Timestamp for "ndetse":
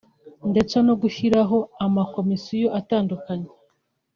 0.51-0.75